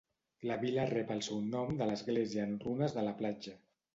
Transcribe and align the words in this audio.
La 0.51 0.55
vila 0.63 0.85
rep 0.91 1.11
el 1.15 1.21
seu 1.27 1.43
nom 1.51 1.75
de 1.81 1.87
l'església 1.91 2.47
en 2.49 2.57
runes 2.65 2.97
de 2.99 3.07
la 3.09 3.15
platja. 3.23 3.57